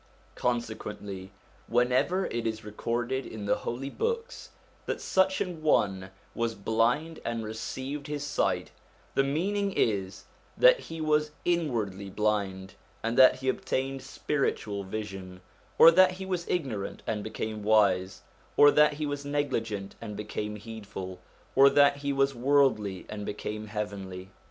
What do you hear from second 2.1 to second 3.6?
it is recorded in the